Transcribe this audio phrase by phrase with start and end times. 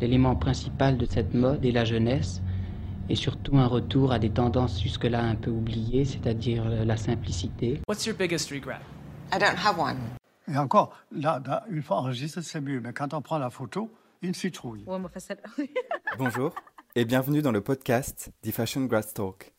[0.00, 2.42] l'élément principal de cette mode est la jeunesse,
[3.08, 7.80] et surtout un retour à des tendances jusque-là un peu oubliées, c'est-à-dire la simplicité.
[7.88, 8.80] What's your biggest regret?
[9.32, 9.98] I don't have one.
[10.52, 12.80] Et encore, là, là, une fois enregistré, c'est mieux.
[12.80, 13.90] Mais quand on prend la photo,
[14.22, 14.84] une citrouille.
[14.86, 15.38] Ouais, moi, facile.
[16.18, 16.52] Bonjour
[16.96, 19.52] et bienvenue dans le podcast The Fashion Grass Talk.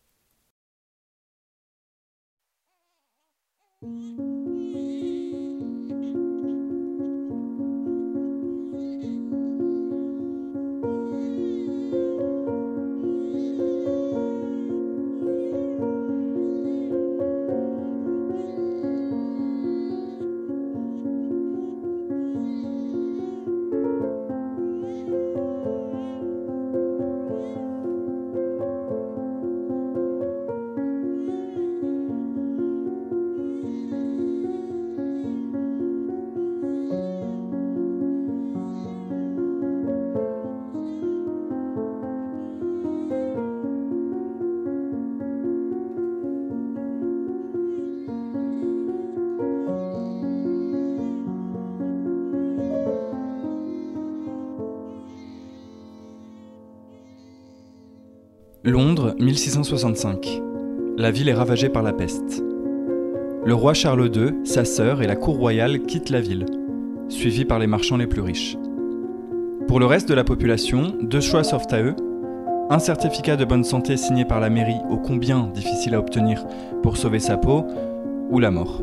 [58.71, 60.41] Londres, 1665.
[60.97, 62.41] La ville est ravagée par la peste.
[63.43, 66.45] Le roi Charles II, sa sœur et la cour royale quittent la ville,
[67.09, 68.55] suivis par les marchands les plus riches.
[69.67, 71.95] Pour le reste de la population, deux choix s'offrent à eux.
[72.69, 76.45] Un certificat de bonne santé signé par la mairie, ô combien difficile à obtenir
[76.81, 77.65] pour sauver sa peau,
[78.29, 78.81] ou la mort.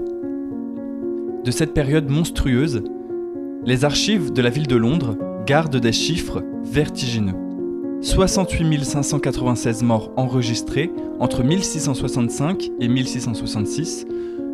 [1.44, 2.82] De cette période monstrueuse,
[3.64, 7.47] les archives de la ville de Londres gardent des chiffres vertigineux.
[8.00, 14.06] 68 596 morts enregistrés entre 1665 et 1666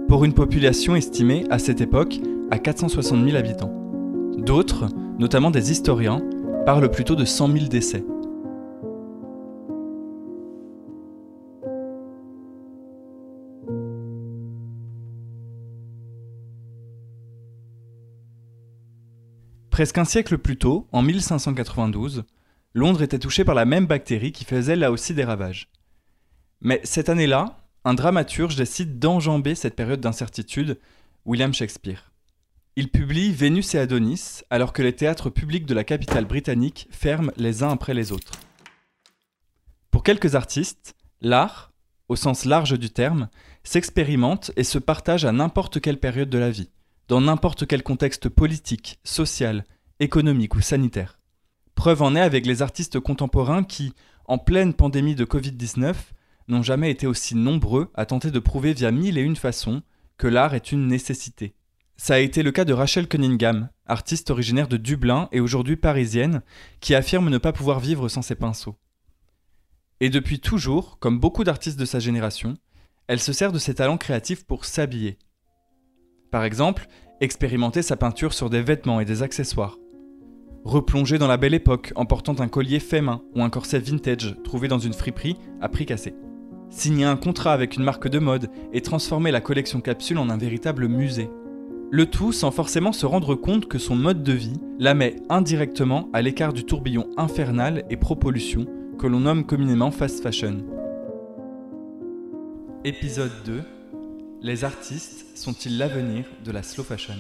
[0.09, 2.21] pour une population estimée à cette époque
[2.51, 3.73] à 460 000 habitants.
[4.39, 4.87] D'autres,
[5.19, 6.23] notamment des historiens,
[6.65, 8.03] parlent plutôt de 100 000 décès.
[19.71, 22.25] Presque un siècle plus tôt, en 1592,
[22.75, 25.69] Londres était touché par la même bactérie qui faisait là aussi des ravages.
[26.61, 30.79] Mais cette année-là, un dramaturge décide d'enjamber cette période d'incertitude,
[31.25, 32.11] William Shakespeare.
[32.75, 37.31] Il publie Vénus et Adonis alors que les théâtres publics de la capitale britannique ferment
[37.37, 38.33] les uns après les autres.
[39.93, 41.71] Pour quelques artistes, l'art,
[42.09, 43.29] au sens large du terme,
[43.63, 46.71] s'expérimente et se partage à n'importe quelle période de la vie,
[47.07, 49.65] dans n'importe quel contexte politique, social,
[50.01, 51.21] économique ou sanitaire.
[51.75, 53.93] Preuve en est avec les artistes contemporains qui,
[54.27, 55.95] en pleine pandémie de Covid-19,
[56.49, 59.83] n'ont jamais été aussi nombreux à tenter de prouver via mille et une façons
[60.17, 61.55] que l'art est une nécessité.
[61.97, 66.43] Ça a été le cas de Rachel Cunningham, artiste originaire de Dublin et aujourd'hui parisienne,
[66.81, 68.77] qui affirme ne pas pouvoir vivre sans ses pinceaux.
[70.01, 72.57] Et depuis toujours, comme beaucoup d'artistes de sa génération,
[73.07, 75.19] elle se sert de ses talents créatifs pour s'habiller.
[76.31, 76.89] Par exemple,
[77.21, 79.79] expérimenter sa peinture sur des vêtements et des accessoires,
[80.65, 84.37] replonger dans la belle époque en portant un collier fait main ou un corset vintage
[84.45, 86.15] trouvé dans une friperie à prix cassé.
[86.71, 90.39] Signer un contrat avec une marque de mode et transformer la collection capsule en un
[90.39, 91.29] véritable musée.
[91.91, 96.09] Le tout sans forcément se rendre compte que son mode de vie la met indirectement
[96.13, 98.67] à l'écart du tourbillon infernal et pro-pollution
[98.99, 100.65] que l'on nomme communément fast fashion.
[102.85, 103.63] Épisode 2
[104.43, 107.15] Les artistes sont-ils l'avenir de la slow fashion?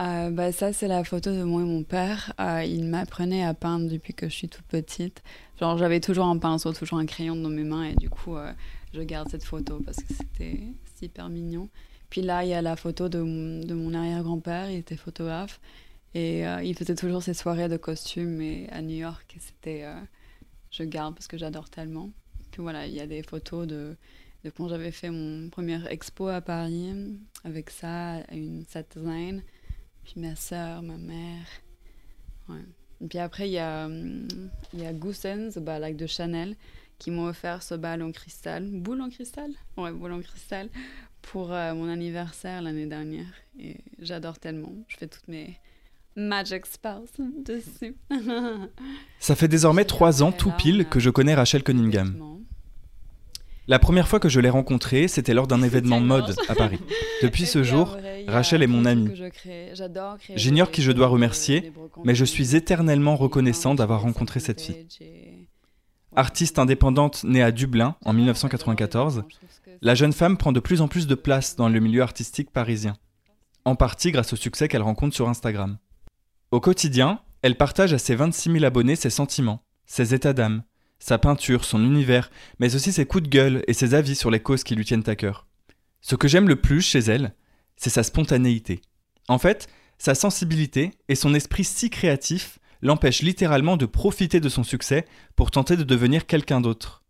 [0.00, 2.32] Euh, bah, ça, c'est la photo de moi et mon père.
[2.40, 5.22] Euh, il m'apprenait à peindre depuis que je suis toute petite.
[5.60, 8.52] Genre, j'avais toujours un pinceau, toujours un crayon dans mes mains, et du coup, euh,
[8.94, 10.60] je garde cette photo parce que c'était
[10.98, 11.68] super mignon.
[12.08, 13.18] Puis là, il y a la photo de,
[13.64, 15.60] de mon arrière-grand-père, il était photographe,
[16.14, 19.86] et il faisait toujours ses soirées de costumes et à New York, c'était.
[20.70, 22.10] je garde parce que j'adore tellement.
[22.50, 23.96] Puis voilà, il y a des photos de,
[24.44, 26.92] de quand j'avais fait mon première expo à Paris,
[27.44, 29.40] avec ça, une satin
[30.04, 31.46] puis ma soeur, ma mère.
[32.48, 32.64] Ouais.
[33.02, 34.92] Et puis après, il y a, il y a
[35.60, 36.56] bah, like de Chanel,
[36.98, 38.68] qui m'ont offert ce bal en cristal.
[38.70, 39.50] Boule en cristal?
[39.76, 40.68] Ouais, boule en cristal.
[41.20, 43.32] Pour euh, mon anniversaire l'année dernière.
[43.58, 44.72] Et j'adore tellement.
[44.88, 45.58] Je fais toutes mes
[46.14, 47.08] magic spells
[47.44, 47.96] dessus.
[49.18, 52.32] Ça fait désormais trois ans tout pile que je connais Rachel Cunningham.
[53.68, 56.80] La première fois que je l'ai rencontrée, c'était lors d'un événement mode à Paris.
[57.22, 57.96] Depuis ce jour,
[58.28, 59.10] Rachel est mon amie.
[60.34, 61.72] J'ignore qui je dois remercier,
[62.04, 64.86] mais je suis éternellement reconnaissant d'avoir rencontré cette fille.
[66.14, 69.24] Artiste indépendante née à Dublin en 1994,
[69.80, 72.96] la jeune femme prend de plus en plus de place dans le milieu artistique parisien,
[73.64, 75.78] en partie grâce au succès qu'elle rencontre sur Instagram.
[76.50, 80.62] Au quotidien, elle partage à ses 26 000 abonnés ses sentiments, ses états d'âme,
[80.98, 82.30] sa peinture, son univers,
[82.60, 85.02] mais aussi ses coups de gueule et ses avis sur les causes qui lui tiennent
[85.06, 85.46] à cœur.
[86.00, 87.34] Ce que j'aime le plus chez elle,
[87.76, 88.80] c'est sa spontanéité.
[89.28, 94.64] En fait, sa sensibilité et son esprit si créatif l'empêchent littéralement de profiter de son
[94.64, 97.02] succès pour tenter de devenir quelqu'un d'autre.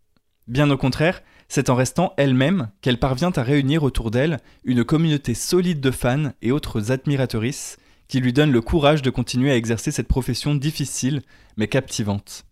[0.46, 5.34] Bien au contraire, c'est en restant elle-même qu'elle parvient à réunir autour d'elle une communauté
[5.34, 9.90] solide de fans et autres admiratrices qui lui donnent le courage de continuer à exercer
[9.90, 11.22] cette profession difficile
[11.56, 12.44] mais captivante.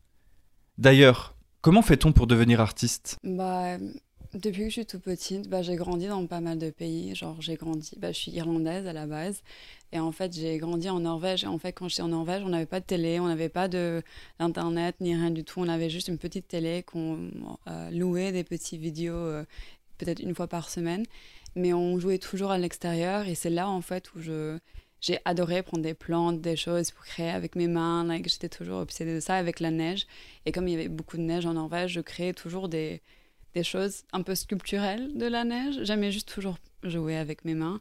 [0.79, 3.19] D'ailleurs, comment fait-on pour devenir artiste?
[3.25, 3.77] Bah,
[4.35, 7.15] depuis que je suis toute petite, bah, j'ai grandi dans pas mal de pays.
[7.15, 9.43] Genre, j'ai grandi, bah, je suis irlandaise à la base.
[9.93, 11.43] Et en fait, j'ai grandi en Norvège.
[11.45, 13.67] Et en fait, quand j'étais en Norvège, on n'avait pas de télé, on n'avait pas
[13.69, 15.61] d'internet, ni rien du tout.
[15.61, 17.31] On avait juste une petite télé qu'on
[17.69, 19.45] euh, louait des petites vidéos, euh,
[19.99, 21.05] peut-être une fois par semaine.
[21.57, 23.27] Mais on jouait toujours à l'extérieur.
[23.27, 24.59] Et c'est là, en fait, où je
[25.01, 28.05] j'ai adoré prendre des plantes, des choses pour créer avec mes mains.
[28.05, 30.07] Like, J'étais toujours obsédée de ça avec la neige.
[30.47, 33.01] Et comme il y avait beaucoup de neige en Norvège, je créais toujours des,
[33.55, 35.81] des choses un peu sculpturelles de la neige.
[35.83, 37.81] J'aimais juste toujours jouer avec mes mains.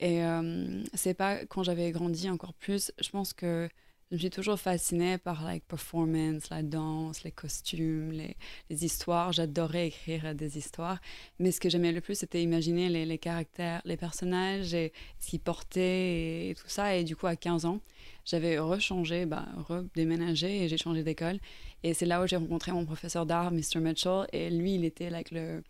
[0.00, 3.68] Et euh, c'est pas quand j'avais grandi encore plus, je pense que
[4.10, 8.36] je me suis toujours fascinée par la like, performance, la danse, les costumes, les,
[8.84, 9.32] histoires.
[9.34, 10.98] J'adorais écrire des histoires.
[11.38, 15.28] Mais ce que j'aimais le plus, c'était imaginer les, les, caractères, les personnages et ce
[15.28, 16.96] qu'ils portaient et, tout ça.
[16.96, 17.80] Et du coup, à 15 ans,
[18.28, 21.38] j'avais rechangé, bah, redéménagé et j'ai changé d'école.
[21.82, 23.80] Et c'est là où j'ai rencontré mon professeur d'art, Mr.
[23.80, 24.26] Mitchell.
[24.34, 25.62] Et lui, il était like, le,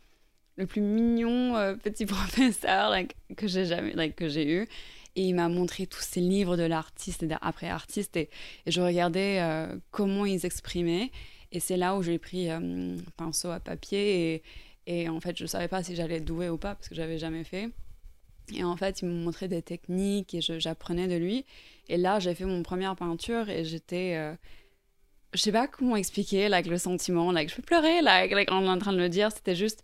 [0.57, 2.93] le plus mignon euh, petit professeur
[3.37, 4.69] que j'ai jamais que j'ai eu
[5.17, 8.29] et il m'a montré tous ces livres de l'artiste et d'après artiste et,
[8.67, 11.11] je regardais euh, comment ils exprimaient
[11.53, 15.47] et c'est là où j'ai pris euh, pinceau à papier et, et, en fait je
[15.47, 17.71] savais pas si j'allais douer ou pas parce que j'avais jamais fait
[18.53, 21.47] et en fait il m'a montré des techniques et j'apprenais de lui
[21.89, 24.35] et là j'ai fait mon première peinture et j'étais euh,
[25.35, 28.79] je sais pas comment expliquer like, le sentiment like, je peux pleurer like, like, en
[28.79, 29.83] train de le dire c'était juste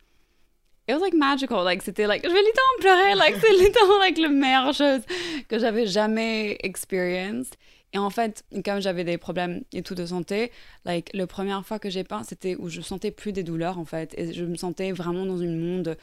[0.89, 1.65] it was like magical.
[1.65, 3.15] Like, c'était like, je vais littéralement pleurer.
[3.15, 5.01] Like, c'est littéralement like la meilleure chose
[5.49, 7.57] que j'avais jamais experienced.
[7.93, 10.51] Et en fait, comme j'avais des problèmes et tout de santé,
[10.85, 13.85] like, la première fois que j'ai peint, c'était où je sentais plus des douleurs, en
[13.85, 14.15] fait.
[14.19, 15.97] Et je me sentais vraiment dans une monde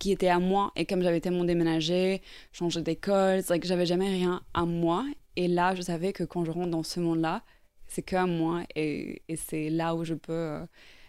[0.00, 0.72] qui était à moi.
[0.74, 2.22] Et comme j'avais tellement déménagé,
[2.52, 5.04] changé d'école, like, j'avais jamais rien à moi.
[5.38, 7.42] Et là, je savais que quand je rentre dans ce monde-là,
[7.86, 8.64] c'est que à moi.
[8.74, 10.32] Et, et c'est là où je peux...
[10.32, 10.66] Euh,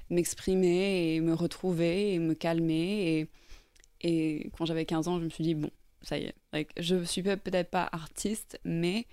[0.09, 3.27] m'exprimer et me retrouver et me calmer.
[4.01, 5.69] Et, et quand j'avais 15 ans, je me suis dit, bon,
[6.01, 9.05] ça y est, like, je suis peut-être pas artiste, mais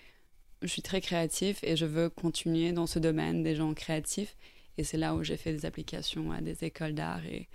[0.62, 4.36] je suis très créatif et je veux continuer dans ce domaine des gens créatifs.
[4.78, 7.48] Et c'est là où j'ai fait des applications à des écoles d'art et,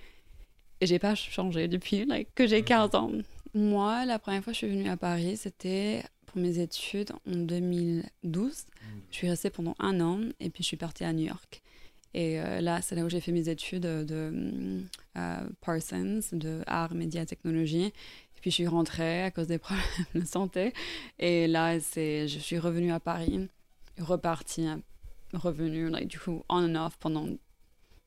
[0.82, 3.12] et j'ai pas changé depuis like, que j'ai 15 ans.
[3.54, 7.36] Moi, la première fois que je suis venue à Paris, c'était pour mes études en
[7.36, 8.66] 2012.
[9.10, 11.62] Je suis restée pendant un an et puis je suis partie à New York.
[12.14, 14.84] Et euh, là, c'est là où j'ai fait mes études de
[15.18, 17.86] euh, Parsons, de art, médias, technologie.
[17.86, 19.86] Et puis je suis rentrée à cause des problèmes
[20.16, 20.74] de santé.
[21.20, 23.50] Et là, c'est, je suis revenue à Paris,
[24.00, 24.68] repartie,
[25.34, 27.28] revenue, like, du coup, on and off pendant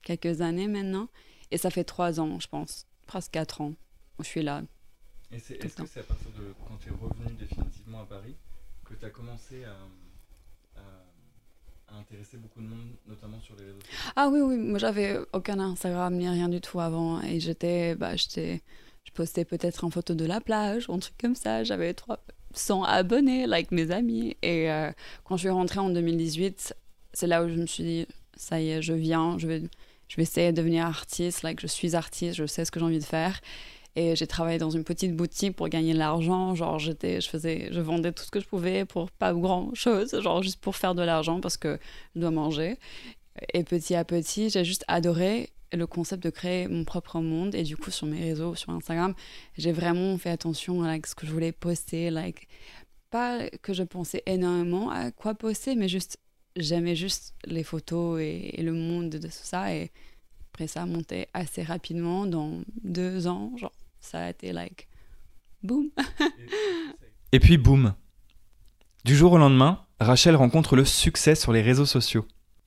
[0.03, 1.09] quelques années maintenant.
[1.51, 3.75] Et ça fait trois ans, je pense, presque quatre ans,
[4.19, 4.63] où je suis là.
[5.33, 7.35] Et est-ce que c'est à partir de quand tu es revenue
[8.01, 8.37] à Paris
[8.85, 9.77] que tu as commencé à
[11.99, 15.59] intéressé beaucoup de monde, notamment sur les réseaux sociaux Ah oui, oui, moi j'avais aucun
[15.59, 17.21] Instagram ni rien du tout avant.
[17.23, 18.59] Et j'étais, bah, je
[19.13, 21.65] postais peut-être en photo de la plage, un truc comme ça.
[21.65, 24.37] J'avais 300 abonnés, like mes amis.
[24.43, 24.91] Et euh,
[25.25, 26.75] quand je suis rentrée en 2018,
[27.13, 29.63] c'est là où je me suis dit, ça y est, je viens, je vais,
[30.09, 32.87] je vais essayer de devenir artiste, like je suis artiste, je sais ce que j'ai
[32.87, 33.41] envie de faire.
[33.97, 36.55] Et j'ai travaillé dans une petite boutique pour gagner de l'argent.
[36.55, 40.21] Genre, j'étais, je faisais, je vendais tout ce que je pouvais pour pas grand chose,
[40.21, 41.79] genre juste pour faire de l'argent parce que
[42.15, 42.77] je dois manger.
[43.53, 47.55] Et petit à petit, j'ai juste adoré le concept de créer mon propre monde.
[47.55, 49.15] Et du coup, sur mes réseaux, sur Instagram,
[49.57, 52.11] j'ai vraiment fait attention à ce que je voulais poster.
[52.11, 52.49] Like,
[53.11, 56.19] pas que je pensais énormément à quoi poster, mais juste,
[56.57, 59.75] j'aimais juste les photos et, le monde de tout ça.
[59.75, 59.91] Et
[60.53, 63.53] après, ça a monté assez rapidement, dans deux ans,
[64.05, 64.87] ça a été like
[65.63, 65.89] boum.
[67.33, 67.95] Et puis boum.
[69.05, 72.27] Du jour au lendemain, Rachel rencontre le succès sur les réseaux sociaux.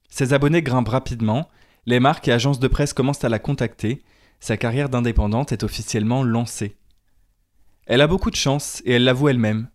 [0.09, 1.47] Ses abonnés grimpent rapidement,
[1.85, 4.03] les marques et agences de presse commencent à la contacter,
[4.39, 6.75] sa carrière d'indépendante est officiellement lancée.
[7.85, 9.69] Elle a beaucoup de chance et elle l'avoue elle-même.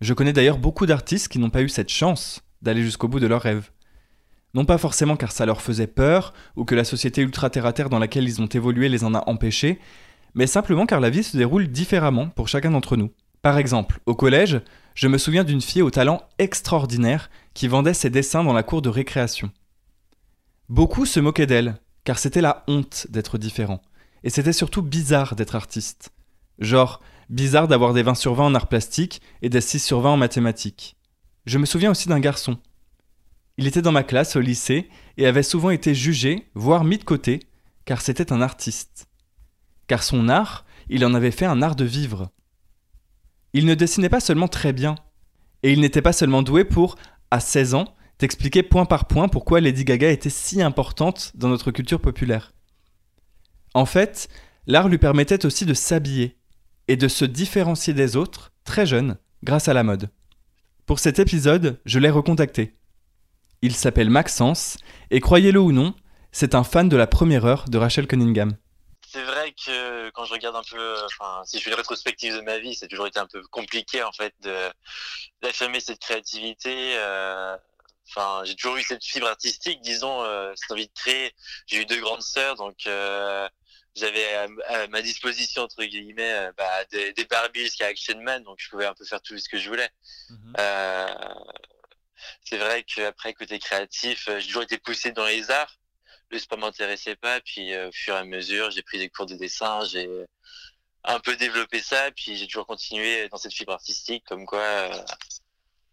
[0.00, 3.26] Je connais d'ailleurs beaucoup d'artistes qui n'ont pas eu cette chance d'aller jusqu'au bout de
[3.26, 3.70] leurs rêves.
[4.54, 8.24] Non pas forcément car ça leur faisait peur, ou que la société ultra-terre-à-terre dans laquelle
[8.24, 9.78] ils ont évolué les en a empêchés,
[10.34, 13.10] mais simplement car la vie se déroule différemment pour chacun d'entre nous.
[13.42, 14.60] Par exemple, au collège,
[14.94, 18.82] je me souviens d'une fille au talent extraordinaire qui vendait ses dessins dans la cour
[18.82, 19.50] de récréation.
[20.68, 23.82] Beaucoup se moquaient d'elle, car c'était la honte d'être différent,
[24.22, 26.10] et c'était surtout bizarre d'être artiste.
[26.58, 30.10] Genre, bizarre d'avoir des 20 sur 20 en art plastique et des 6 sur 20
[30.12, 30.96] en mathématiques.
[31.46, 32.58] Je me souviens aussi d'un garçon,
[33.56, 37.04] il était dans ma classe au lycée et avait souvent été jugé, voire mis de
[37.04, 37.40] côté,
[37.84, 39.06] car c'était un artiste.
[39.86, 42.30] Car son art, il en avait fait un art de vivre.
[43.52, 44.96] Il ne dessinait pas seulement très bien,
[45.62, 46.96] et il n'était pas seulement doué pour,
[47.30, 51.70] à 16 ans, t'expliquer point par point pourquoi Lady Gaga était si importante dans notre
[51.70, 52.52] culture populaire.
[53.74, 54.28] En fait,
[54.66, 56.36] l'art lui permettait aussi de s'habiller
[56.88, 60.10] et de se différencier des autres, très jeune, grâce à la mode.
[60.86, 62.76] Pour cet épisode, je l'ai recontacté.
[63.62, 64.76] Il s'appelle Maxence,
[65.10, 65.94] et croyez-le ou non,
[66.30, 68.56] c'est un fan de la première heure de Rachel Cunningham.
[69.14, 72.40] C'est vrai que quand je regarde un peu, enfin, si je fais une rétrospective de
[72.40, 74.34] ma vie, c'est toujours été un peu compliqué en fait
[75.40, 76.96] d'affirmer cette créativité.
[76.96, 77.56] Euh,
[78.08, 81.32] enfin, j'ai toujours eu cette fibre artistique, disons, euh, cette envie de créer.
[81.68, 83.48] J'ai eu deux grandes sœurs, donc euh,
[83.94, 88.68] j'avais à, ma disposition entre guillemets bah, des, des Barbies jusqu'à Action Man, donc je
[88.68, 89.90] pouvais un peu faire tout ce que je voulais.
[90.28, 90.54] Mhm
[92.44, 95.76] c'est vrai qu'après côté créatif, euh, j'ai toujours été poussé dans les arts.
[96.30, 99.26] Le sport m'intéressait pas, puis euh, au fur et à mesure, j'ai pris des cours
[99.26, 100.08] de dessin, j'ai
[101.04, 105.02] un peu développé ça, puis j'ai toujours continué dans cette fibre artistique, comme quoi, euh,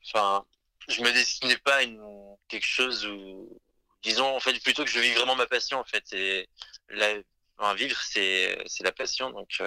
[0.06, 0.46] enfin,
[0.88, 2.02] je me destinais pas une,
[2.48, 3.60] quelque chose où,
[4.04, 6.48] disons, en fait, plutôt que je vis vraiment ma passion, en fait, et
[6.90, 7.14] la,
[7.76, 9.62] vivre, c'est c'est la passion, donc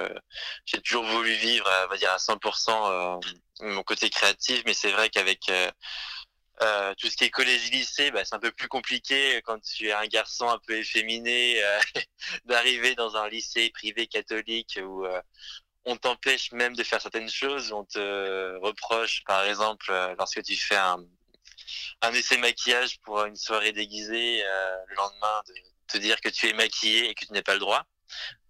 [0.67, 3.21] j'ai toujours voulu vivre, va dire à 100%
[3.61, 5.49] mon côté créatif, mais c'est vrai qu'avec
[6.63, 9.89] euh, tout ce qui est collège lycée, bah, c'est un peu plus compliqué quand tu
[9.89, 11.81] es un garçon un peu efféminé euh,
[12.45, 15.21] d'arriver dans un lycée privé catholique où euh,
[15.85, 17.73] on t'empêche même de faire certaines choses.
[17.73, 21.05] On te reproche, par exemple, lorsque tu fais un,
[22.03, 24.43] un essai maquillage pour une soirée déguisée,
[24.89, 25.55] le lendemain, de
[25.89, 27.85] te dire que tu es maquillé et que tu n'as pas le droit.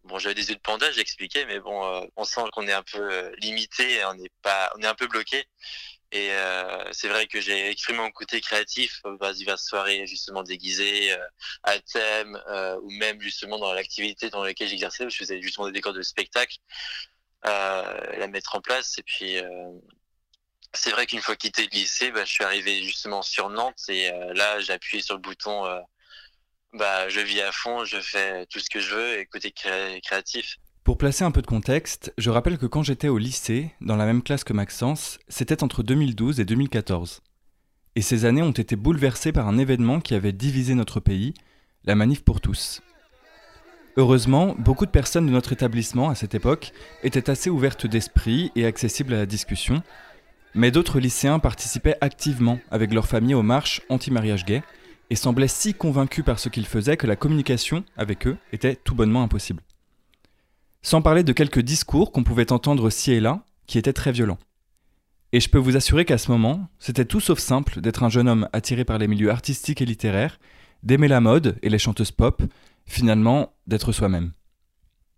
[0.04, 3.34] Bon, j'avais des yeux de panda, j'expliquais, mais bon, on sent qu'on est un peu
[3.38, 5.44] limité, on est pas, on est un peu bloqué.
[6.14, 11.12] Et euh, c'est vrai que j'ai exprimé mon côté créatif dans diverses soirées justement déguisées
[11.12, 11.26] euh,
[11.64, 15.72] à thème euh, ou même justement dans l'activité dans laquelle j'exerçais je faisais justement des
[15.72, 16.56] décors de spectacle,
[17.42, 18.96] la mettre en place.
[18.98, 19.38] Et puis
[20.72, 24.10] c'est vrai qu'une fois quitté le lycée, bah, je suis arrivé justement sur Nantes et
[24.34, 25.64] là j'ai appuyé sur le bouton.
[26.74, 30.58] bah, je vis à fond, je fais tout ce que je veux et côté créatif.
[30.84, 34.04] Pour placer un peu de contexte, je rappelle que quand j'étais au lycée, dans la
[34.04, 37.22] même classe que Maxence, c'était entre 2012 et 2014.
[37.96, 41.32] Et ces années ont été bouleversées par un événement qui avait divisé notre pays,
[41.84, 42.82] la manif pour tous.
[43.96, 46.72] Heureusement, beaucoup de personnes de notre établissement à cette époque
[47.02, 49.82] étaient assez ouvertes d'esprit et accessibles à la discussion,
[50.54, 54.62] mais d'autres lycéens participaient activement avec leurs familles aux marches anti-mariage gay
[55.08, 58.94] et semblaient si convaincus par ce qu'ils faisaient que la communication avec eux était tout
[58.94, 59.62] bonnement impossible.
[60.84, 64.38] Sans parler de quelques discours qu'on pouvait entendre ci et là, qui étaient très violents.
[65.32, 68.28] Et je peux vous assurer qu'à ce moment, c'était tout sauf simple d'être un jeune
[68.28, 70.38] homme attiré par les milieux artistiques et littéraires,
[70.82, 72.42] d'aimer la mode et les chanteuses pop,
[72.84, 74.32] finalement d'être soi-même.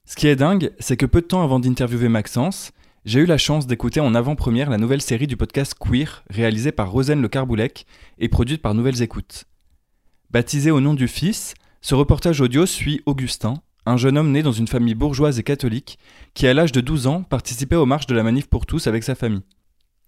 [0.04, 2.70] Ce qui est dingue, c'est que peu de temps avant d'interviewer Maxence,
[3.04, 6.92] j'ai eu la chance d'écouter en avant-première la nouvelle série du podcast Queer, réalisée par
[6.92, 7.86] Rosen Le Carboulec
[8.18, 9.46] et produite par Nouvelles Écoutes.
[10.30, 14.52] Baptisé au nom du fils, ce reportage audio suit Augustin, un jeune homme né dans
[14.52, 15.98] une famille bourgeoise et catholique,
[16.34, 19.04] qui à l'âge de 12 ans participait aux marches de la manif pour tous avec
[19.04, 19.44] sa famille.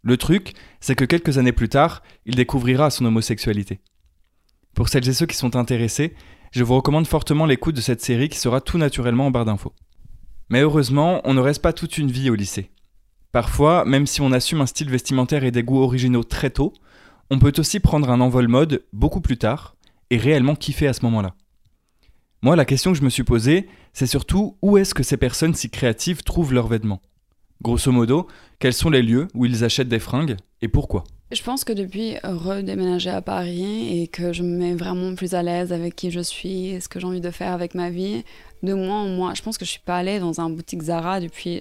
[0.03, 3.81] Le truc, c'est que quelques années plus tard, il découvrira son homosexualité.
[4.75, 6.15] Pour celles et ceux qui sont intéressés,
[6.53, 9.75] je vous recommande fortement l'écoute de cette série qui sera tout naturellement en barre d'infos.
[10.51, 12.71] Mais heureusement, on ne reste pas toute une vie au lycée.
[13.33, 16.73] Parfois, même si on assume un style vestimentaire et des goûts originaux très tôt,
[17.31, 19.77] on peut aussi prendre un envol mode beaucoup plus tard
[20.11, 21.35] et réellement kiffer à ce moment-là.
[22.41, 25.57] Moi, la question que je me suis posée, c'est surtout où est-ce que ces personnes
[25.57, 27.03] si créatives trouvent leurs vêtements?
[27.63, 28.29] Grosso modo,
[28.61, 31.03] quels sont les lieux où ils achètent des fringues et pourquoi?
[31.33, 35.43] Je pense que depuis redéménager à Paris et que je me mets vraiment plus à
[35.43, 38.23] l'aise avec qui je suis et ce que j'ai envie de faire avec ma vie,
[38.63, 41.19] de moi en moi, je pense que je suis pas allée dans un boutique Zara
[41.19, 41.61] depuis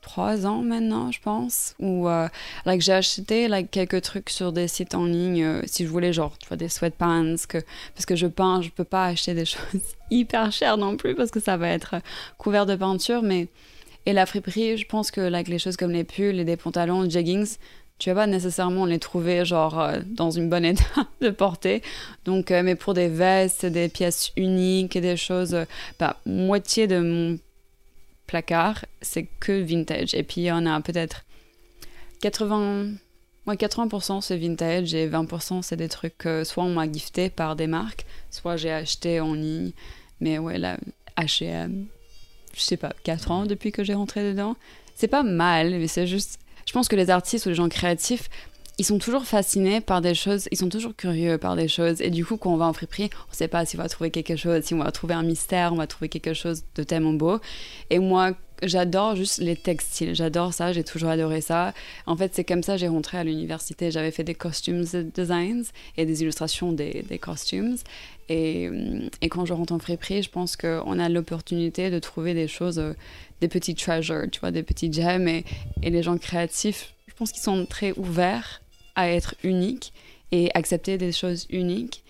[0.00, 2.28] trois ans maintenant, je pense, où euh,
[2.64, 6.12] like, j'ai acheté like, quelques trucs sur des sites en ligne, euh, si je voulais,
[6.12, 7.36] genre, tu vois, des sweatpants,
[7.94, 11.30] parce que je peins, je peux pas acheter des choses hyper chères non plus, parce
[11.30, 11.96] que ça va être
[12.38, 13.48] couvert de peinture, mais...
[14.06, 17.08] Et la friperie, je pense que like, les choses comme les pulls et des pantalons,
[17.08, 17.58] jeggings,
[18.00, 21.82] tu vas pas nécessairement les trouver genre euh, dans une bonne état de portée.
[22.24, 25.64] Donc, euh, mais pour des vestes, des pièces uniques et des choses, euh,
[26.00, 27.38] bah, moitié de mon
[28.30, 30.14] placard, c'est que vintage.
[30.14, 31.24] Et puis, on a peut-être
[32.20, 32.92] 80,
[33.46, 37.56] ouais, 80% c'est vintage et 20% c'est des trucs que soit on m'a gifté par
[37.56, 39.72] des marques, soit j'ai acheté en ligne.
[40.20, 40.78] Mais ouais, là,
[41.16, 41.86] H&M,
[42.54, 44.54] je sais pas, 4 ans depuis que j'ai rentré dedans.
[44.94, 48.30] C'est pas mal, mais c'est juste je pense que les artistes ou les gens créatifs,
[48.80, 52.00] ils sont toujours fascinés par des choses, ils sont toujours curieux par des choses.
[52.00, 53.90] Et du coup, quand on va en friperie, on ne sait pas si on va
[53.90, 56.82] trouver quelque chose, si on va trouver un mystère, on va trouver quelque chose de
[56.82, 57.40] tellement beau.
[57.90, 58.32] Et moi,
[58.62, 61.74] j'adore juste les textiles, j'adore ça, j'ai toujours adoré ça.
[62.06, 63.90] En fait, c'est comme ça que j'ai rentré à l'université.
[63.90, 65.64] J'avais fait des costumes designs
[65.98, 67.76] et des illustrations des, costumes.
[68.30, 68.70] Et,
[69.30, 72.82] quand je rentre en friperie, je pense qu'on a l'opportunité de trouver des choses
[73.42, 75.28] des petits treasures, tu vois, des petits gems.
[75.28, 75.44] Et
[75.90, 78.62] les gens créatifs, je pense qu'ils sont très ouverts
[78.94, 79.92] à être uniques
[80.32, 82.04] et accepter des choses uniques.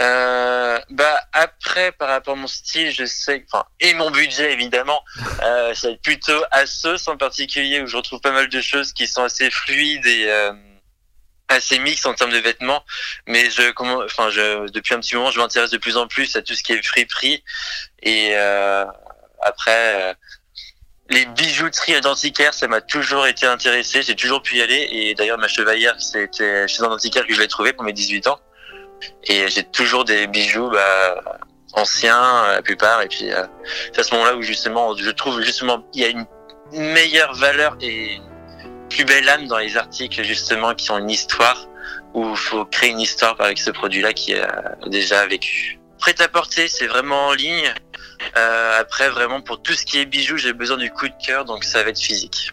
[0.00, 5.02] Euh, bah après par rapport à mon style je sais enfin et mon budget évidemment
[5.42, 8.92] euh, ça va être plutôt Asos en particulier où je retrouve pas mal de choses
[8.92, 10.52] qui sont assez fluides et euh,
[11.48, 12.84] assez mixtes en termes de vêtements
[13.26, 16.36] mais je comment enfin je depuis un petit moment je m'intéresse de plus en plus
[16.36, 17.42] à tout ce qui est friperie
[18.00, 18.84] et euh,
[19.42, 20.16] après
[21.10, 24.88] les bijouteries d'antiquaire, ça m'a toujours été intéressé, j'ai toujours pu y aller.
[24.90, 28.26] Et d'ailleurs, ma chevalière, c'était chez un antiquaire que je l'ai trouvé pour mes 18
[28.26, 28.38] ans.
[29.24, 31.22] Et j'ai toujours des bijoux bah,
[31.72, 33.02] anciens, la plupart.
[33.02, 33.44] Et puis, euh,
[33.92, 36.26] c'est à ce moment-là où justement, je trouve justement, il y a une
[36.72, 38.20] meilleure valeur et
[38.90, 41.68] plus belle âme dans les articles justement qui ont une histoire,
[42.14, 45.78] où il faut créer une histoire avec ce produit-là qui a déjà vécu.
[45.98, 47.72] Prêt à porter, c'est vraiment en ligne.
[48.36, 51.44] Euh, après, vraiment, pour tout ce qui est bijoux, j'ai besoin du coup de cœur,
[51.44, 52.52] donc ça va être physique.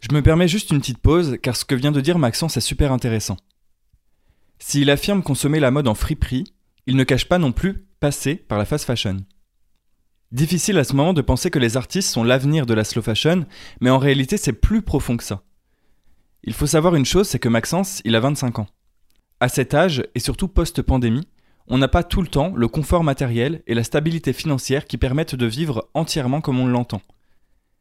[0.00, 2.62] Je me permets juste une petite pause, car ce que vient de dire Maxence est
[2.62, 3.36] super intéressant.
[4.58, 6.52] S'il affirme consommer la mode en friperie,
[6.86, 9.18] il ne cache pas non plus passer par la fast fashion.
[10.32, 13.46] Difficile à ce moment de penser que les artistes sont l'avenir de la slow fashion,
[13.80, 15.42] mais en réalité c'est plus profond que ça.
[16.44, 18.66] Il faut savoir une chose, c'est que Maxence, il a 25 ans.
[19.40, 21.28] À cet âge, et surtout post-pandémie,
[21.68, 25.36] on n'a pas tout le temps le confort matériel et la stabilité financière qui permettent
[25.36, 27.02] de vivre entièrement comme on l'entend.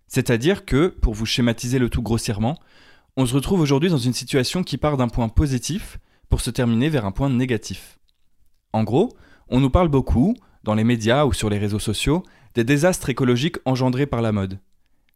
[0.08, 2.60] C'est-à-dire que, pour vous schématiser le tout grossièrement,
[3.16, 5.98] on se retrouve aujourd'hui dans une situation qui part d'un point positif
[6.30, 7.98] pour se terminer vers un point négatif.
[8.72, 9.18] En gros,
[9.50, 13.58] on nous parle beaucoup, dans les médias ou sur les réseaux sociaux, des désastres écologiques
[13.66, 14.60] engendrés par la mode.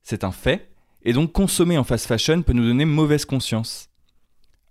[0.01, 0.71] C'est un fait,
[1.03, 3.90] et donc consommer en fast fashion peut nous donner mauvaise conscience.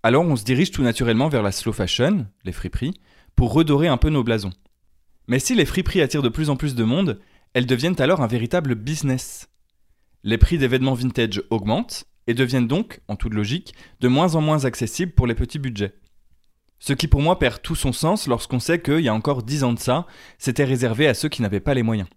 [0.03, 2.95] Alors on se dirige tout naturellement vers la slow fashion, les friperies,
[3.37, 4.53] pour redorer un peu nos blasons.
[5.27, 7.21] Mais si les friperies attirent de plus en plus de monde,
[7.53, 9.49] elles deviennent alors un véritable business.
[10.23, 14.41] Les prix des vêtements vintage augmentent et deviennent donc, en toute logique, de moins en
[14.41, 15.95] moins accessibles pour les petits budgets.
[16.79, 19.65] Ce qui pour moi perd tout son sens lorsqu'on sait qu'il y a encore 10
[19.65, 20.07] ans de ça,
[20.39, 22.09] c'était réservé à ceux qui n'avaient pas les moyens.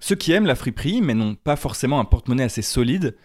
[0.00, 3.16] Ceux qui aiment la friperie, mais n'ont pas forcément un porte-monnaie assez solide,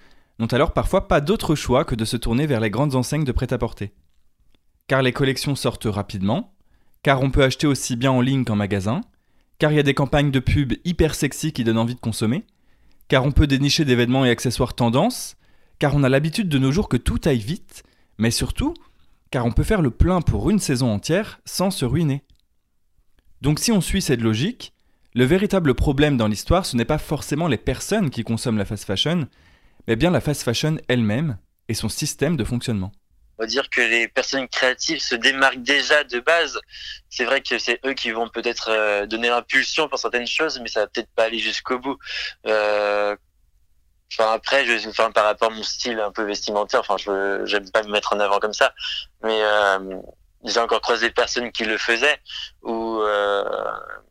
[0.42, 3.32] n'ont alors parfois pas d'autre choix que de se tourner vers les grandes enseignes de
[3.32, 3.94] prêt-à-porter.
[4.88, 6.56] Car les collections sortent rapidement,
[7.04, 9.02] car on peut acheter aussi bien en ligne qu'en magasin,
[9.60, 12.46] car il y a des campagnes de pub hyper sexy qui donnent envie de consommer,
[13.08, 15.36] car on peut dénicher des vêtements et accessoires tendance,
[15.78, 17.84] car on a l'habitude de nos jours que tout aille vite,
[18.18, 18.74] mais surtout,
[19.30, 22.24] car on peut faire le plein pour une saison entière sans se ruiner.
[23.42, 24.74] Donc si on suit cette logique,
[25.14, 28.86] le véritable problème dans l'histoire, ce n'est pas forcément les personnes qui consomment la fast
[28.86, 29.28] fashion,
[29.88, 32.92] mais bien la fast fashion elle-même et son système de fonctionnement.
[33.38, 36.60] On va dire que les personnes créatives se démarquent déjà de base.
[37.10, 40.68] C'est vrai que c'est eux qui vont peut-être euh, donner l'impulsion pour certaines choses, mais
[40.68, 41.98] ça va peut-être pas aller jusqu'au bout.
[42.46, 43.16] Euh,
[44.14, 47.68] enfin après, je, enfin par rapport à mon style un peu vestimentaire, enfin je j'aime
[47.72, 48.76] pas me mettre en avant comme ça,
[49.24, 49.98] mais euh,
[50.44, 52.20] j'ai encore croisé des personnes qui le faisaient
[52.62, 53.02] ou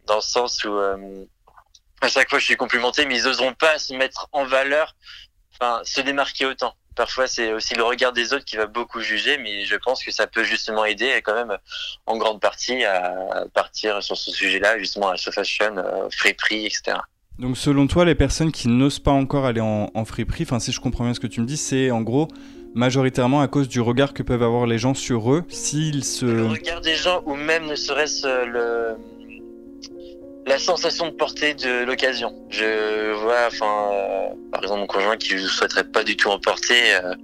[0.06, 0.76] dans le sens où
[2.00, 4.96] à chaque fois je suis complimenté, mais ils oseront pas se mettre en valeur
[5.60, 6.74] enfin, se démarquer autant.
[6.96, 10.10] Parfois, c'est aussi le regard des autres qui va beaucoup juger, mais je pense que
[10.10, 11.56] ça peut justement aider quand même
[12.06, 16.98] en grande partie à partir sur ce sujet-là, justement à ce fashion, euh, friperie, etc.
[17.38, 20.72] Donc selon toi, les personnes qui n'osent pas encore aller en, en friperie, enfin si
[20.72, 22.28] je comprends bien ce que tu me dis, c'est en gros
[22.74, 26.26] majoritairement à cause du regard que peuvent avoir les gens sur eux s'ils se...
[26.26, 28.96] Le regard des gens ou même ne serait-ce le
[30.46, 32.34] la sensation de porter de l'occasion.
[32.48, 36.38] Je vois, enfin, euh, par exemple, mon conjoint qui ne souhaiterait pas du tout en
[36.38, 37.14] porter, euh,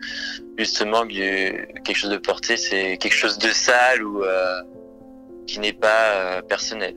[0.58, 4.62] justement, quelque chose de porté, c'est quelque chose de sale ou euh,
[5.46, 6.94] qui n'est pas personnel.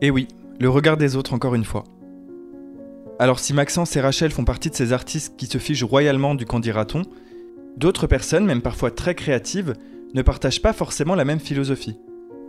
[0.00, 0.26] Et oui,
[0.58, 1.84] le regard des autres encore une fois.
[3.20, 6.44] Alors si Maxence et Rachel font partie de ces artistes qui se figent royalement du
[6.44, 7.02] candidaton,
[7.76, 9.74] d'autres personnes, même parfois très créatives,
[10.14, 11.98] ne partagent pas forcément la même philosophie.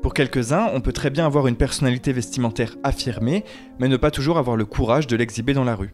[0.02, 3.46] Pour quelques-uns, on peut très bien avoir une personnalité vestimentaire affirmée,
[3.80, 5.94] mais ne pas toujours avoir le courage de l'exhiber dans la rue.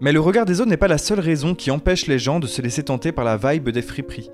[0.00, 2.48] Mais le regard des autres n'est pas la seule raison qui empêche les gens de
[2.48, 4.30] se laisser tenter par la vibe des friperies.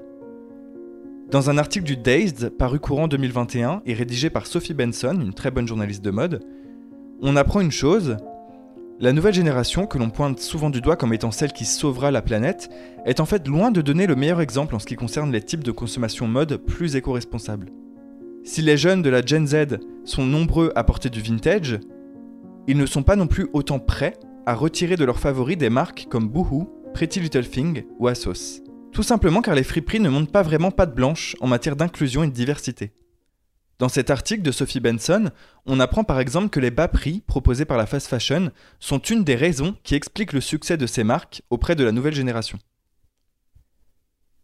[1.30, 5.50] Dans un article du Dazed, paru courant 2021 et rédigé par Sophie Benson, une très
[5.50, 6.42] bonne journaliste de mode,
[7.20, 8.16] on apprend une chose,
[9.00, 12.20] la nouvelle génération, que l'on pointe souvent du doigt comme étant celle qui sauvera la
[12.20, 12.68] planète,
[13.06, 15.64] est en fait loin de donner le meilleur exemple en ce qui concerne les types
[15.64, 17.72] de consommation mode plus éco-responsables.
[18.44, 21.80] Si les jeunes de la Gen Z sont nombreux à porter du vintage,
[22.68, 26.06] ils ne sont pas non plus autant prêts à retirer de leurs favoris des marques
[26.10, 28.62] comme Boohoo, Pretty Little Thing ou Asos.
[28.92, 32.26] Tout simplement car les friperies ne montrent pas vraiment patte blanche en matière d'inclusion et
[32.26, 32.92] de diversité.
[33.80, 35.30] Dans cet article de Sophie Benson,
[35.64, 39.24] on apprend par exemple que les bas prix proposés par la fast fashion sont une
[39.24, 42.58] des raisons qui expliquent le succès de ces marques auprès de la nouvelle génération.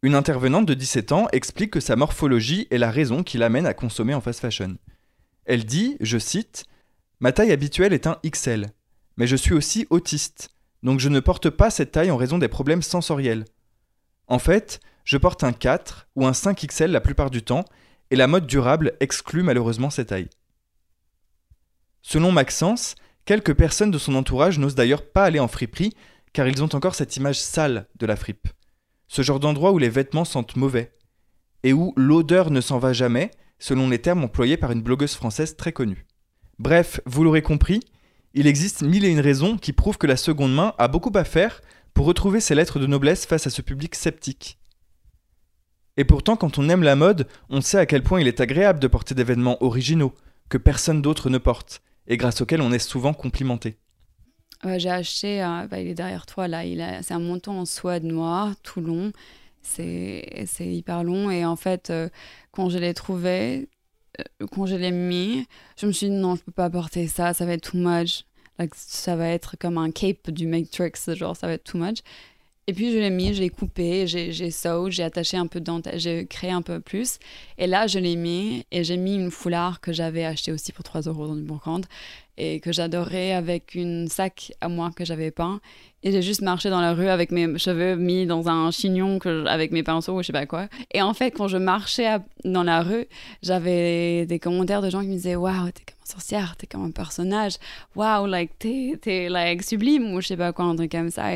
[0.01, 3.75] Une intervenante de 17 ans explique que sa morphologie est la raison qui l'amène à
[3.75, 4.79] consommer en fast fashion.
[5.45, 6.65] Elle dit, je cite,
[7.21, 8.71] Ma taille habituelle est un XL,
[9.19, 10.49] mais je suis aussi autiste,
[10.83, 13.45] donc je ne porte pas cette taille en raison des problèmes sensoriels.
[14.29, 17.67] En fait, je porte un 4 ou un 5XL la plupart du temps,
[18.11, 20.29] et la mode durable exclut malheureusement cette taille.
[22.03, 25.95] Selon Maxence, quelques personnes de son entourage n'osent d'ailleurs pas aller en friperie
[26.33, 28.49] car ils ont encore cette image sale de la fripe.
[29.09, 30.93] Ce genre d'endroit où les vêtements sentent mauvais
[31.63, 35.57] et où l'odeur ne s'en va jamais, selon les termes employés par une blogueuse française
[35.57, 36.07] très connue.
[36.59, 37.81] Bref, vous l'aurez compris,
[38.35, 41.25] il existe mille et une raisons qui prouvent que la seconde main a beaucoup à
[41.25, 41.63] faire
[41.95, 44.59] pour retrouver ses lettres de noblesse face à ce public sceptique.
[45.97, 48.81] Et pourtant, quand on aime la mode, on sait à quel point il est agréable
[48.81, 50.15] de porter des vêtements originaux,
[50.49, 53.77] que personne d'autre ne porte, et grâce auxquels on est souvent complimenté.
[54.77, 56.63] j'ai acheté, bah, il est derrière toi là,
[57.03, 59.13] c'est un manteau en soie noire, tout long,
[59.63, 62.09] c'est hyper long, et en fait, euh,
[62.53, 63.69] quand je l'ai trouvé,
[64.21, 65.47] euh, quand je l'ai mis,
[65.79, 68.25] je me suis dit non, je peux pas porter ça, ça va être too much.
[68.75, 71.99] ça va être comme un cape du Matrix, genre ça va être too much.
[72.69, 76.01] Et puis je l'ai mis, j'ai coupé, j'ai sewed, j'ai attaché un peu de dentelle,
[76.01, 77.21] j'ai créé un peu plus.
[77.59, 80.83] Et là, je l'ai mis et j'ai mis une foulard que j'avais acheté aussi pour
[80.83, 81.85] 3 euros dans une brocante
[82.39, 85.61] et que j'adorais avec une sac à moi que j'avais peint.
[86.03, 89.47] Et j'ai juste marché dans la rue avec mes cheveux mis dans un chignon que,
[89.47, 90.69] avec mes pinceaux ou je sais pas quoi.
[90.93, 93.07] Et en fait, quand je marchais dans la rue,
[93.43, 96.85] j'avais des commentaires de gens qui me disaient Waouh, t'es comme une sorcière, t'es comme
[96.85, 97.55] un personnage.
[97.95, 101.31] Waouh, like, t'es like, sublime ou je sais pas quoi, un truc comme ça.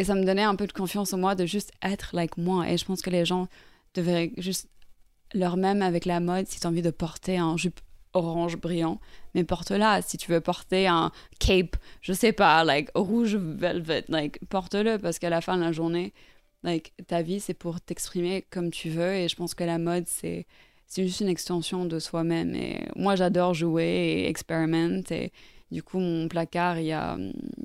[0.00, 2.70] Et ça me donnait un peu de confiance en moi de juste être like moi.
[2.70, 3.48] Et je pense que les gens
[3.92, 4.66] devraient juste
[5.34, 7.80] leur même avec la mode si tu as envie de porter un jupe
[8.14, 8.98] orange brillant,
[9.34, 10.00] mais porte-la.
[10.00, 15.18] Si tu veux porter un cape, je sais pas, like rouge velvet, like porte-le parce
[15.18, 16.14] qu'à la fin de la journée,
[16.62, 19.12] like ta vie c'est pour t'exprimer comme tu veux.
[19.12, 20.46] Et je pense que la mode c'est
[20.86, 22.54] c'est juste une extension de soi-même.
[22.54, 25.32] Et moi j'adore jouer et expérimenter et
[25.70, 27.18] du coup mon placard il y a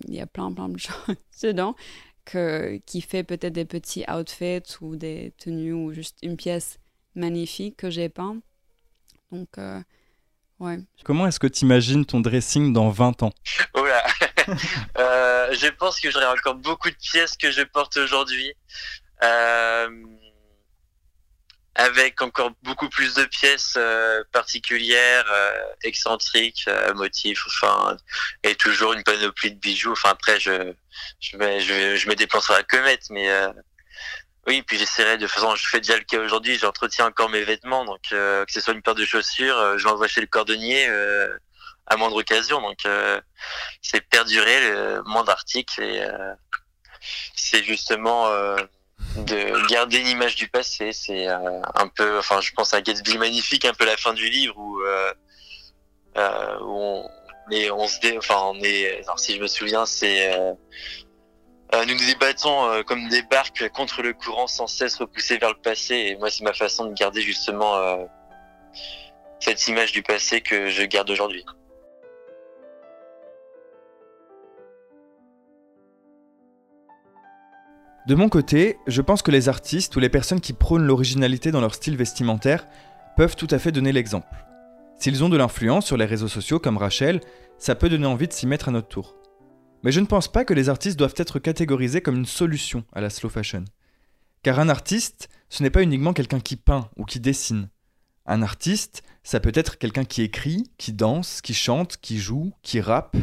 [0.10, 1.76] il y a plein plein de choses dedans
[2.26, 6.80] qui fait peut-être des petits outfits ou des tenues ou juste une pièce
[7.16, 8.38] magnifique que j'ai peint.
[9.32, 9.82] Donc, euh,
[10.60, 10.80] ouais.
[11.04, 13.34] Comment est-ce que tu imagines ton dressing dans 20 ans?
[13.74, 13.86] Oh
[14.98, 18.54] euh, Je pense que j'aurai encore beaucoup de pièces que je porte aujourd'hui.
[19.24, 19.90] Euh,
[21.76, 27.98] avec encore beaucoup plus de pièces euh, particulières, euh, excentriques, euh, motifs, enfin,
[28.44, 29.92] et toujours une panoplie de bijoux.
[29.92, 30.74] Enfin, après, je,
[31.20, 33.30] je, je, je me déplace sur la comète, mais
[34.48, 37.84] oui, puis j'essaierai de façon, je fais déjà le cas aujourd'hui, j'entretiens encore mes vêtements,
[37.84, 40.88] donc que ce soit une paire de chaussures, je l'envoie chez le cordonnier
[41.88, 42.78] à moindre occasion, donc
[43.82, 46.08] c'est perdurer le moindre article et
[47.36, 48.30] c'est justement
[49.18, 50.92] de garder une image du passé.
[50.94, 54.30] C'est euh, un peu, enfin, je pense à Gatsby magnifique, un peu la fin du
[54.30, 55.14] livre où, euh,
[56.18, 57.10] euh, on,
[57.52, 60.34] est, on se dé, enfin, on est, alors si je me souviens, c'est
[61.74, 65.96] nous nous débattons comme des barques contre le courant sans cesse repoussés vers le passé.
[65.96, 68.08] Et moi, c'est ma façon de garder justement
[69.42, 71.44] cette image du passé que je garde aujourd'hui.
[78.08, 81.60] De mon côté, je pense que les artistes ou les personnes qui prônent l'originalité dans
[81.60, 82.68] leur style vestimentaire
[83.18, 84.46] peuvent tout à fait donner l'exemple.
[85.00, 87.20] S'ils ont de l'influence sur les réseaux sociaux comme Rachel,
[87.58, 89.16] ça peut donner envie de s'y mettre à notre tour.
[89.84, 93.02] Mais je ne pense pas que les artistes doivent être catégorisés comme une solution à
[93.02, 93.66] la slow fashion.
[94.44, 97.70] Car un artiste, ce n'est pas uniquement quelqu'un qui peint ou qui dessine.
[98.28, 102.82] Un artiste, ça peut être quelqu'un qui écrit, qui danse, qui chante, qui joue, qui
[102.82, 103.18] rappe.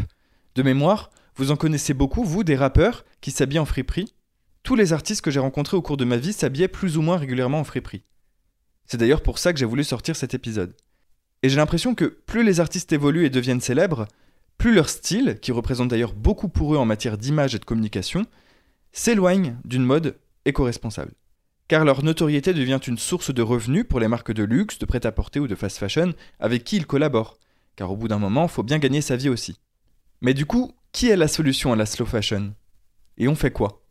[0.57, 4.12] De mémoire, vous en connaissez beaucoup, vous, des rappeurs qui s'habillent en friperie?
[4.62, 7.16] Tous les artistes que j'ai rencontrés au cours de ma vie s'habillaient plus ou moins
[7.16, 8.05] régulièrement en friperie.
[8.87, 10.77] C'est d'ailleurs pour ça que j'ai voulu sortir cet épisode.
[11.42, 14.07] Et j'ai l'impression que plus les artistes évoluent et deviennent célèbres,
[14.59, 18.25] plus leur style, qui représente d'ailleurs beaucoup pour eux en matière d'image et de communication,
[18.92, 21.12] s'éloigne d'une mode éco-responsable.
[21.66, 25.40] Car leur notoriété devient une source de revenus pour les marques de luxe, de prêt-à-porter
[25.40, 27.38] ou de fast fashion avec qui ils collaborent.
[27.75, 29.57] Car au bout d'un moment, il faut bien gagner sa vie aussi.
[30.20, 32.55] Mais du coup, qui est la solution à la slow fashion?
[33.16, 33.82] Et on fait quoi?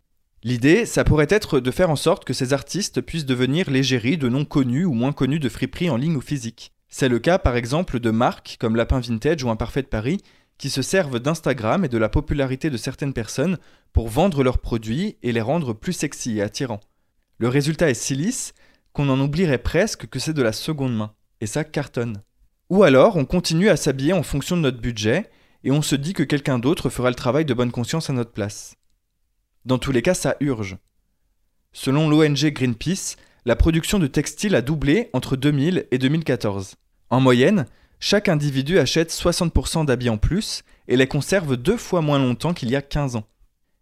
[0.44, 4.28] L'idée, ça pourrait être de faire en sorte que ces artistes puissent devenir l'égérie de
[4.28, 6.72] noms connus ou moins connus de friperies en ligne ou physique.
[6.90, 10.22] C'est le cas par exemple de marques comme Lapin Vintage ou Imparfait de Paris
[10.58, 13.58] qui se servent d'Instagram et de la popularité de certaines personnes
[13.94, 16.82] pour vendre leurs produits et les rendre plus sexy et attirants.
[17.38, 18.54] Le résultat est si lisse
[18.94, 21.14] qu'on en oublierait presque que c'est de la seconde main.
[21.40, 22.22] Et ça cartonne.
[22.70, 25.30] Ou alors on continue à s'habiller en fonction de notre budget
[25.64, 28.32] et on se dit que quelqu'un d'autre fera le travail de bonne conscience à notre
[28.32, 28.76] place.
[29.66, 30.78] Dans tous les cas, ça urge.
[31.74, 36.76] Selon l'ONG Greenpeace, la production de textiles a doublé entre 2000 et 2014.
[37.10, 37.66] En moyenne,
[38.00, 42.70] chaque individu achète 60% d'habits en plus et les conserve deux fois moins longtemps qu'il
[42.70, 43.28] y a 15 ans.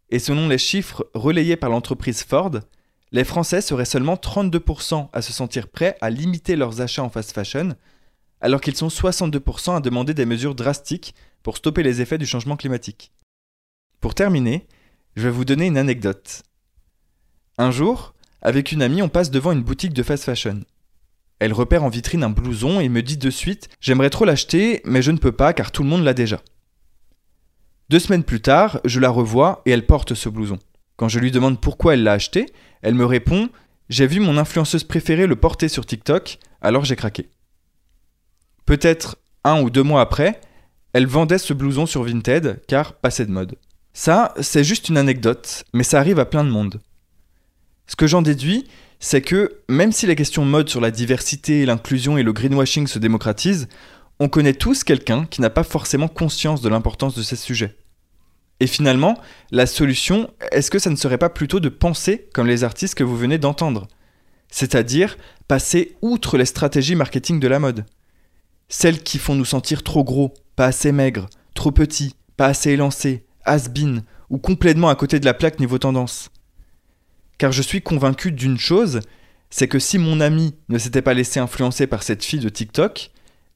[0.09, 2.51] Et selon les chiffres relayés par l'entreprise Ford,
[3.11, 7.31] les Français seraient seulement 32% à se sentir prêts à limiter leurs achats en fast
[7.31, 7.75] fashion,
[8.41, 12.57] alors qu'ils sont 62% à demander des mesures drastiques pour stopper les effets du changement
[12.57, 13.11] climatique.
[13.99, 14.67] Pour terminer,
[15.15, 16.43] je vais vous donner une anecdote.
[17.57, 20.61] Un jour, avec une amie, on passe devant une boutique de fast fashion.
[21.39, 25.01] Elle repère en vitrine un blouson et me dit de suite J'aimerais trop l'acheter, mais
[25.01, 26.41] je ne peux pas car tout le monde l'a déjà.
[27.89, 30.59] Deux semaines plus tard, je la revois et elle porte ce blouson.
[30.95, 32.45] Quand je lui demande pourquoi elle l'a acheté,
[32.81, 33.49] elle me répond
[33.89, 37.29] J'ai vu mon influenceuse préférée le porter sur TikTok, alors j'ai craqué.
[38.65, 40.39] Peut-être un ou deux mois après,
[40.93, 43.55] elle vendait ce blouson sur Vinted car passé de mode.
[43.93, 46.79] Ça, c'est juste une anecdote, mais ça arrive à plein de monde.
[47.87, 48.67] Ce que j'en déduis,
[48.99, 52.99] c'est que même si les questions mode sur la diversité, l'inclusion et le greenwashing se
[52.99, 53.67] démocratisent,
[54.19, 57.77] on connaît tous quelqu'un qui n'a pas forcément conscience de l'importance de ces sujets.
[58.59, 59.17] Et finalement,
[59.51, 63.05] la solution, est-ce que ça ne serait pas plutôt de penser comme les artistes que
[63.05, 63.87] vous venez d'entendre?
[64.51, 67.85] C'est-à-dire passer outre les stratégies marketing de la mode.
[68.67, 73.23] Celles qui font nous sentir trop gros, pas assez maigres, trop petits, pas assez élancés,
[73.45, 76.29] has-been ou complètement à côté de la plaque niveau tendance.
[77.37, 78.99] Car je suis convaincu d'une chose,
[79.49, 83.11] c'est que si mon ami ne s'était pas laissé influencer par cette fille de TikTok,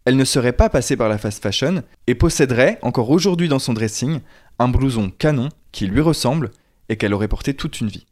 [0.05, 3.73] elle ne serait pas passée par la fast fashion et posséderait, encore aujourd'hui dans son
[3.73, 4.19] dressing,
[4.59, 6.51] un blouson canon qui lui ressemble
[6.89, 8.05] et qu'elle aurait porté toute une vie.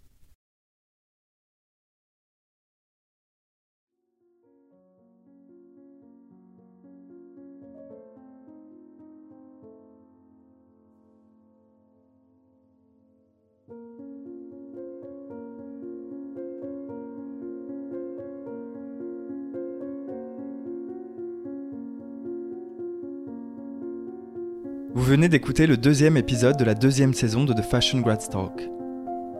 [24.93, 28.69] Vous venez d'écouter le deuxième épisode de la deuxième saison de The Fashion Grad Talk.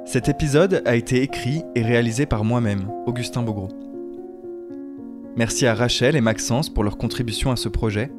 [0.06, 3.68] Cet épisode a été écrit et réalisé par moi-même, Augustin Bogro.
[5.36, 8.14] Merci à Rachel et Maxence pour leur contribution à ce projet,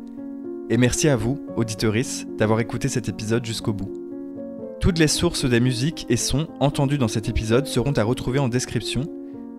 [0.69, 3.91] et merci à vous, auditeurice, d'avoir écouté cet épisode jusqu'au bout.
[4.79, 8.49] Toutes les sources des musiques et sons entendus dans cet épisode seront à retrouver en
[8.49, 9.05] description,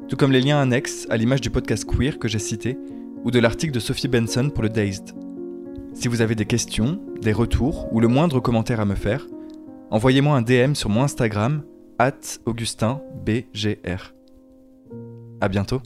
[0.07, 2.77] tout comme les liens annexes à l'image du podcast queer que j'ai cité,
[3.23, 5.22] ou de l'article de Sophie Benson pour le Dazed.
[5.93, 9.27] Si vous avez des questions, des retours ou le moindre commentaire à me faire,
[9.91, 11.63] envoyez-moi un DM sur mon Instagram,
[11.99, 14.13] at AugustinBGR.
[15.39, 15.81] À bientôt!